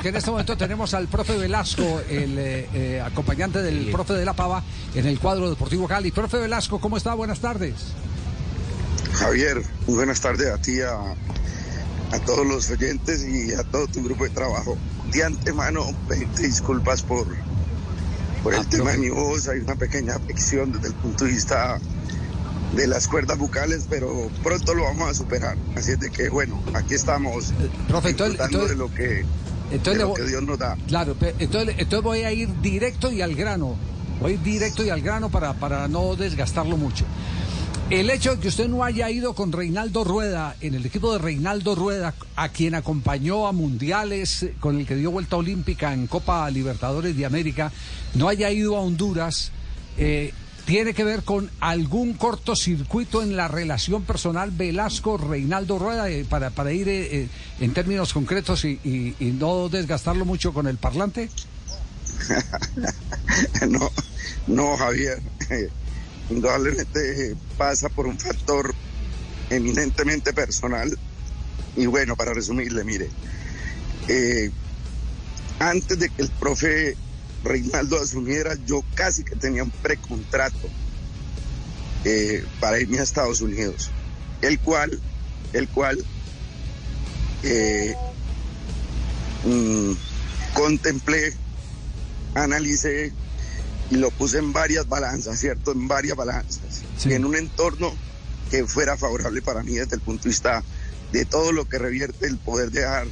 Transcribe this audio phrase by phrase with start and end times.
[0.00, 4.24] porque en este momento tenemos al profe Velasco, el eh, eh, acompañante del profe de
[4.24, 6.10] la Pava, en el cuadro deportivo Cali.
[6.10, 7.12] Profe Velasco, ¿cómo está?
[7.12, 7.74] Buenas tardes.
[9.12, 10.94] Javier, muy buenas tardes a ti, a,
[12.16, 14.78] a todos los oyentes y a todo tu grupo de trabajo.
[15.12, 17.26] De antemano, pedirte disculpas por,
[18.42, 19.48] por el tema de mi voz.
[19.48, 21.78] Hay una pequeña afección desde el punto de vista
[22.74, 25.58] de las cuerdas bucales, pero pronto lo vamos a superar.
[25.76, 27.52] Así es de que, bueno, aquí estamos.
[27.86, 29.26] profe, entonces, de lo que,
[29.70, 30.76] entonces que Dios nos da.
[30.86, 33.76] Claro, entonces, entonces voy a ir directo y al grano.
[34.20, 37.04] Voy a ir directo y al grano para, para no desgastarlo mucho.
[37.90, 41.18] El hecho de que usted no haya ido con Reinaldo Rueda, en el equipo de
[41.18, 46.48] Reinaldo Rueda, a quien acompañó a mundiales, con el que dio vuelta olímpica en Copa
[46.50, 47.72] Libertadores de América,
[48.14, 49.50] no haya ido a Honduras,
[49.98, 50.32] eh,
[50.70, 56.70] tiene que ver con algún cortocircuito en la relación personal Velasco-Reinaldo Rueda, eh, para, para
[56.70, 57.28] ir eh,
[57.58, 61.28] en términos concretos y, no desgastarlo mucho con el parlante?
[63.68, 63.90] no,
[64.46, 65.20] no, Javier
[66.30, 68.72] indudablemente pasa por un factor
[69.50, 70.96] eminentemente personal.
[71.74, 73.08] Y bueno, para resumirle, mire,
[74.06, 74.52] eh,
[75.58, 76.96] antes de que el profe
[77.44, 80.68] Reinaldo asumiera, yo casi que tenía un precontrato
[82.04, 83.90] eh, para irme a Estados Unidos,
[84.42, 85.00] el cual,
[85.52, 86.04] el cual
[87.42, 87.94] eh,
[89.44, 89.92] mm,
[90.54, 91.34] contemplé,
[92.34, 93.12] analicé
[93.90, 95.72] y lo puse en varias balanzas, ¿cierto?
[95.72, 96.82] En varias balanzas.
[97.04, 97.92] Y en un entorno
[98.50, 100.62] que fuera favorable para mí desde el punto de vista
[101.12, 103.06] de todo lo que revierte el poder dejar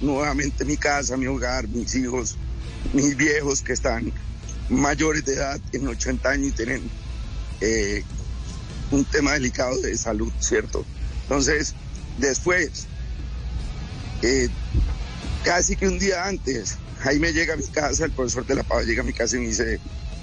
[0.00, 2.36] nuevamente mi casa, mi hogar, mis hijos,
[2.92, 4.12] mis viejos que están
[4.68, 6.90] mayores de edad, en 80 años y tienen
[7.60, 8.02] eh,
[8.90, 10.84] un tema delicado de salud, ¿cierto?
[11.22, 11.74] Entonces,
[12.18, 12.86] después,
[14.22, 14.48] eh,
[15.44, 18.62] casi que un día antes, ahí me llega a mi casa, el profesor de la
[18.62, 19.80] Paz llega a mi casa y me dice,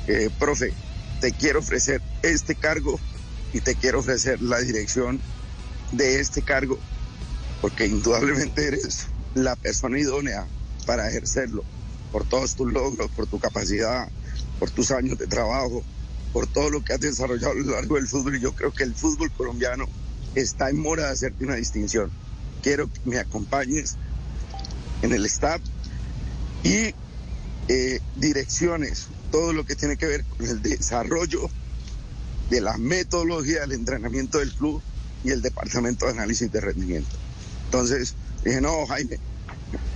[0.07, 0.73] eh, profe,
[1.22, 3.00] te quiero ofrecer este cargo
[3.53, 5.19] y te quiero ofrecer la dirección
[5.91, 6.78] de este cargo,
[7.62, 10.45] porque indudablemente eres la persona idónea
[10.85, 11.63] para ejercerlo,
[12.15, 14.07] por todos tus logros, por tu capacidad,
[14.57, 15.83] por tus años de trabajo,
[16.31, 18.37] por todo lo que has desarrollado a lo largo del fútbol.
[18.37, 19.83] Y yo creo que el fútbol colombiano
[20.33, 22.09] está en mora de hacerte una distinción.
[22.63, 23.97] Quiero que me acompañes
[25.01, 25.59] en el staff
[26.63, 26.95] y
[27.67, 31.49] eh, direcciones todo lo que tiene que ver con el desarrollo
[32.49, 34.81] de la metodología del entrenamiento del club
[35.25, 37.17] y el departamento de análisis de rendimiento.
[37.65, 38.15] Entonces
[38.45, 39.19] dije, no, Jaime,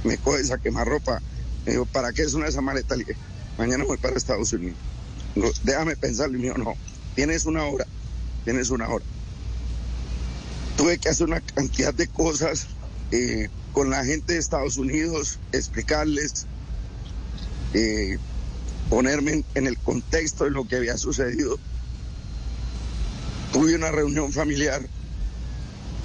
[0.04, 1.22] me coges a quemar ropa.
[1.66, 2.98] Me ¿para qué es una de esas maletas?
[3.58, 4.78] Mañana voy para Estados Unidos.
[5.64, 6.38] déjame pensarlo.
[6.38, 6.74] Y me dijo, no,
[7.16, 7.86] tienes una hora,
[8.46, 9.06] tienes una hora.
[10.78, 12.68] Tuve que hacer una cantidad de cosas
[13.12, 16.48] eh, con la gente de Estados Unidos, explicarles
[17.74, 18.18] eh,
[18.90, 21.58] ponerme en, el contexto de lo que había sucedido.
[23.54, 24.82] Tuve una reunión familiar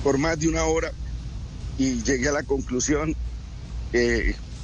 [0.03, 0.93] por más de una hora
[1.78, 3.16] y llegué a la conclusión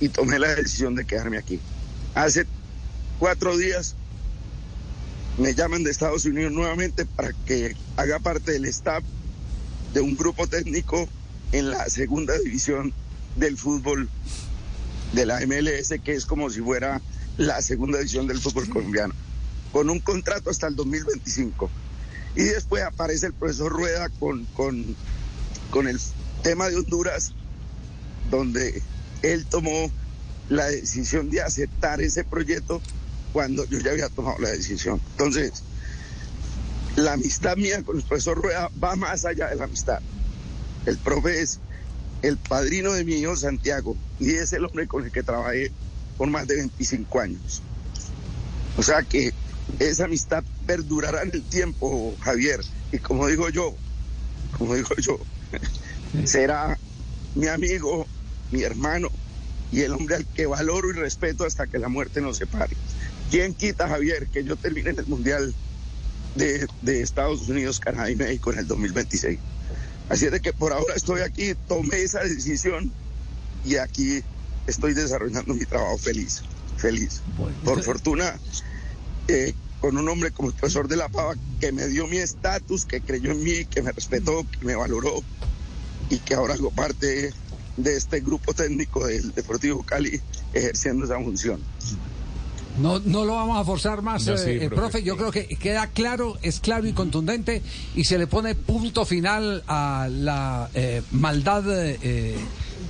[0.00, 1.60] y tomé la decisión de quedarme aquí.
[2.14, 2.46] Hace
[3.18, 3.94] cuatro días
[5.38, 9.04] me llaman de Estados Unidos nuevamente para que haga parte del staff
[9.92, 11.08] de un grupo técnico
[11.52, 12.92] en la segunda división
[13.36, 14.08] del fútbol
[15.12, 17.00] de la MLS, que es como si fuera
[17.36, 19.14] la segunda edición del fútbol colombiano,
[19.72, 21.70] con un contrato hasta el 2025.
[22.36, 24.96] Y después aparece el profesor Rueda con, con,
[25.70, 25.98] con el
[26.42, 27.32] tema de Honduras,
[28.30, 28.82] donde
[29.22, 29.91] él tomó
[30.48, 32.81] la decisión de aceptar ese proyecto
[33.32, 35.00] cuando yo ya había tomado la decisión.
[35.12, 35.62] Entonces,
[36.97, 40.00] la amistad mía con el profesor Rueda va más allá de la amistad.
[40.86, 41.60] El profe es
[42.22, 45.70] el padrino de mi hijo Santiago y es el hombre con el que trabajé
[46.19, 47.62] por más de 25 años.
[48.76, 49.32] O sea que
[49.78, 52.60] esa amistad perdurará en el tiempo, Javier.
[52.92, 53.75] Y como digo yo,
[54.59, 55.19] como digo yo,
[56.25, 56.78] será
[57.34, 58.06] mi amigo,
[58.50, 59.08] mi hermano
[59.72, 62.76] y el hombre al que valoro y respeto hasta que la muerte nos separe.
[63.30, 65.54] ¿Quién quita, Javier, que yo termine en el Mundial
[66.34, 69.38] de, de Estados Unidos, Canadá y México en el 2026?
[70.08, 72.91] Así es de que por ahora estoy aquí, tomé esa decisión
[73.64, 74.22] y aquí
[74.66, 76.42] estoy desarrollando mi trabajo feliz,
[76.76, 77.22] feliz.
[77.64, 78.34] Por fortuna,
[79.28, 82.84] eh, con un hombre como el profesor de la Pava, que me dio mi estatus,
[82.84, 85.22] que creyó en mí, que me respetó, que me valoró
[86.10, 87.32] y que ahora hago parte
[87.82, 90.21] de este grupo técnico del Deportivo Cali
[90.53, 91.60] ejerciendo esa función.
[92.80, 96.38] No, no lo vamos a forzar más, eh, eh, profe, Yo creo que queda claro,
[96.41, 97.62] es claro y contundente
[97.94, 100.71] y se le pone punto final a la
[101.10, 101.65] maldad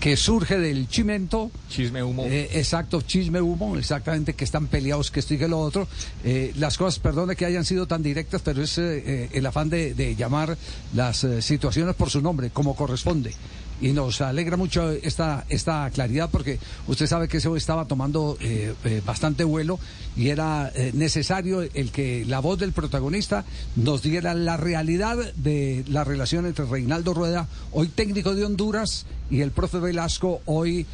[0.01, 1.51] que surge del chimento.
[1.69, 2.25] Chisme humo.
[2.25, 5.87] Eh, exacto, chisme humo, exactamente, que están peleados, que esto y que lo otro.
[6.25, 9.95] Eh, las cosas, perdone que hayan sido tan directas, pero es eh, el afán de,
[9.95, 10.57] de llamar
[10.95, 13.35] las situaciones por su nombre, como corresponde
[13.81, 18.75] y nos alegra mucho esta, esta claridad porque usted sabe que eso estaba tomando eh,
[18.85, 19.79] eh, bastante vuelo
[20.17, 23.45] y era eh, necesario el que la voz del protagonista
[23.77, 29.41] nos diera la realidad de la relación entre Reinaldo Rueda, hoy técnico de Honduras, y
[29.41, 30.87] el profe Velasco, hoy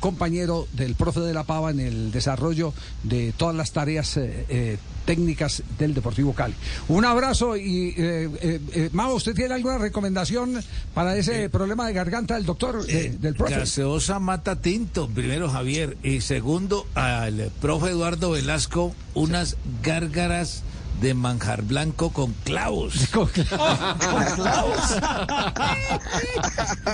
[0.00, 2.72] compañero del profe de la Pava en el desarrollo
[3.02, 4.18] de todas las tareas
[5.04, 6.54] técnicas del Deportivo Cali.
[6.88, 7.94] Un abrazo y,
[8.92, 10.60] Mao, ¿usted tiene alguna recomendación
[10.94, 13.56] para ese problema de garganta del doctor, del profe?
[13.56, 20.62] Gaseosa mata tinto, primero Javier, y segundo al profe Eduardo Velasco unas gárgaras
[21.00, 23.08] de manjar blanco con clavos.
[23.12, 24.96] Con clavos.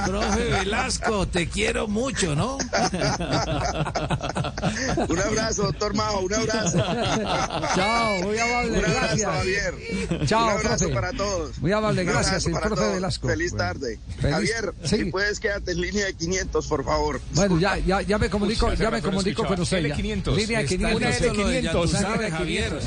[0.07, 2.59] Profe Velasco, te quiero mucho, ¿no?
[5.09, 6.79] Un abrazo, doctor Mao, un abrazo.
[7.75, 9.31] Chao, muy amable, un abrazo, gracias.
[9.31, 9.75] Javier.
[10.27, 10.95] Chao, un abrazo profe.
[10.95, 11.59] para todos.
[11.59, 12.95] Muy amable, Un gracias, el para profe todos.
[12.95, 13.29] Velasco.
[13.29, 13.65] Feliz Bueno.
[13.65, 13.99] tarde.
[14.21, 14.97] Feliz- Javier, sí.
[14.97, 17.21] si puedes quédate en línea de 500, por favor.
[17.33, 19.83] Bueno, ya, ya, ya me comunico, Uy, ya me comunico con usted.
[19.85, 19.95] ya.
[19.95, 20.35] L500.
[20.37, 20.97] Línea Está 500.
[20.97, 21.25] Una sí.
[21.25, 21.63] L500.
[21.63, 22.79] Ya tú ¿sabe, sabes, Javier.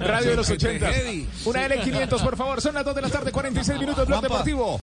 [0.00, 0.92] Radio de los 80.
[0.92, 1.28] Heavy.
[1.44, 2.60] Una L500, por favor.
[2.60, 4.22] Son las 2 de la tarde, 46 minutos, Blog.
[4.22, 4.76] Deportivo.